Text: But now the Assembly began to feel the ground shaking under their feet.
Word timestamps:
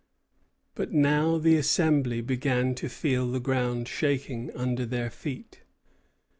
But 0.73 0.91
now 0.91 1.37
the 1.37 1.55
Assembly 1.57 2.21
began 2.21 2.73
to 2.73 2.89
feel 2.89 3.29
the 3.31 3.39
ground 3.39 3.87
shaking 3.87 4.49
under 4.55 4.83
their 4.83 5.11
feet. 5.11 5.61